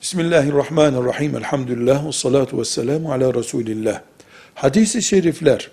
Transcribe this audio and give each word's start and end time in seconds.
Bismillahirrahmanirrahim. 0.00 1.36
Elhamdülillah 1.36 2.06
ve 2.06 2.12
salatu 2.12 2.58
ve 2.58 2.64
selamu 2.64 3.12
ala 3.12 3.34
Resulillah. 3.34 4.02
Hadis-i 4.54 5.02
şerifler 5.02 5.70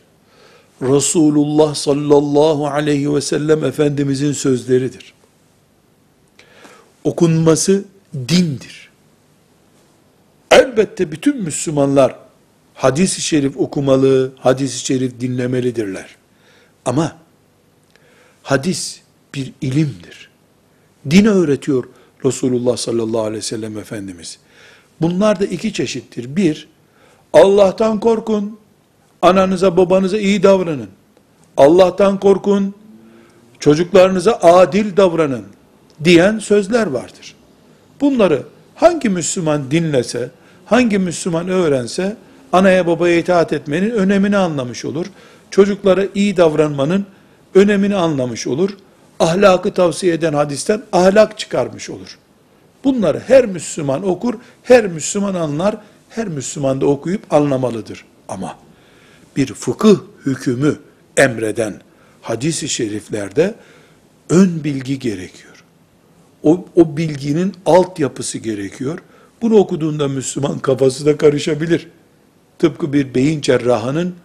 Resulullah 0.81 1.75
sallallahu 1.75 2.67
aleyhi 2.67 3.15
ve 3.15 3.21
sellem 3.21 3.63
Efendimizin 3.63 4.33
sözleridir. 4.33 5.13
Okunması 7.03 7.83
dindir. 8.29 8.89
Elbette 10.51 11.11
bütün 11.11 11.43
Müslümanlar 11.43 12.15
hadis-i 12.73 13.21
şerif 13.21 13.57
okumalı, 13.57 14.31
hadis-i 14.37 14.85
şerif 14.85 15.19
dinlemelidirler. 15.19 16.15
Ama 16.85 17.17
hadis 18.43 19.01
bir 19.35 19.53
ilimdir. 19.61 20.29
Din 21.09 21.25
öğretiyor 21.25 21.83
Resulullah 22.25 22.77
sallallahu 22.77 23.21
aleyhi 23.21 23.37
ve 23.37 23.41
sellem 23.41 23.77
Efendimiz. 23.77 24.39
Bunlar 25.01 25.39
da 25.39 25.45
iki 25.45 25.73
çeşittir. 25.73 26.35
Bir, 26.35 26.67
Allah'tan 27.33 27.99
korkun, 27.99 28.59
ananıza 29.21 29.77
babanıza 29.77 30.17
iyi 30.17 30.43
davranın. 30.43 30.89
Allah'tan 31.57 32.19
korkun, 32.19 32.75
çocuklarınıza 33.59 34.31
adil 34.41 34.97
davranın 34.97 35.45
diyen 36.03 36.39
sözler 36.39 36.87
vardır. 36.87 37.35
Bunları 38.01 38.43
hangi 38.75 39.09
Müslüman 39.09 39.71
dinlese, 39.71 40.31
hangi 40.65 40.99
Müslüman 40.99 41.47
öğrense, 41.49 42.17
anaya 42.53 42.87
babaya 42.87 43.17
itaat 43.17 43.53
etmenin 43.53 43.89
önemini 43.89 44.37
anlamış 44.37 44.85
olur. 44.85 45.05
Çocuklara 45.51 46.03
iyi 46.15 46.37
davranmanın 46.37 47.05
önemini 47.55 47.95
anlamış 47.95 48.47
olur 48.47 48.77
ahlakı 49.19 49.73
tavsiye 49.73 50.13
eden 50.13 50.33
hadisten 50.33 50.81
ahlak 50.91 51.37
çıkarmış 51.37 51.89
olur. 51.89 52.17
Bunları 52.83 53.19
her 53.27 53.45
Müslüman 53.45 54.07
okur, 54.07 54.33
her 54.63 54.87
Müslüman 54.87 55.33
anlar, 55.33 55.77
her 56.09 56.27
Müslüman 56.27 56.81
da 56.81 56.85
okuyup 56.85 57.33
anlamalıdır. 57.33 58.05
Ama 58.29 58.57
bir 59.35 59.53
fıkıh 59.53 59.97
hükmü 60.25 60.79
emreden 61.17 61.81
hadis-i 62.21 62.69
şeriflerde 62.69 63.55
ön 64.29 64.63
bilgi 64.63 64.99
gerekiyor. 64.99 65.63
O, 66.43 66.65
o 66.75 66.97
bilginin 66.97 67.53
altyapısı 67.65 68.37
gerekiyor. 68.37 68.99
Bunu 69.41 69.55
okuduğunda 69.55 70.07
Müslüman 70.07 70.59
kafası 70.59 71.05
da 71.05 71.17
karışabilir. 71.17 71.87
Tıpkı 72.59 72.93
bir 72.93 73.15
beyin 73.15 73.41
cerrahının 73.41 74.15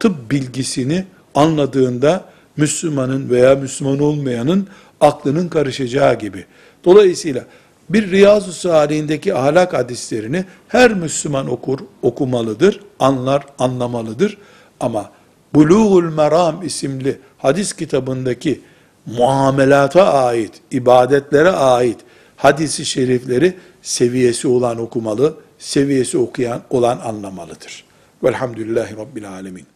tıp 0.00 0.30
bilgisini 0.30 1.04
anladığında 1.34 2.24
Müslümanın 2.56 3.30
veya 3.30 3.54
Müslüman 3.54 3.98
olmayanın 3.98 4.68
aklının 5.00 5.48
karışacağı 5.48 6.18
gibi. 6.18 6.44
Dolayısıyla 6.84 7.44
bir 7.90 8.10
Riyazu 8.10 8.52
Salihindeki 8.52 9.34
ahlak 9.34 9.74
hadislerini 9.74 10.44
her 10.68 10.94
Müslüman 10.94 11.50
okur, 11.50 11.78
okumalıdır, 12.02 12.80
anlar, 12.98 13.46
anlamalıdır. 13.58 14.38
Ama 14.80 15.10
Buluğul 15.54 16.02
Meram 16.02 16.62
isimli 16.62 17.18
hadis 17.38 17.72
kitabındaki 17.72 18.60
muamelata 19.06 20.12
ait, 20.12 20.52
ibadetlere 20.70 21.50
ait 21.50 21.98
hadisi 22.36 22.84
şerifleri 22.84 23.54
seviyesi 23.82 24.48
olan 24.48 24.78
okumalı, 24.78 25.34
seviyesi 25.58 26.18
okuyan 26.18 26.60
olan 26.70 26.98
anlamalıdır. 26.98 27.84
Velhamdülillahi 28.22 28.96
Rabbil 28.96 29.30
Alemin. 29.30 29.75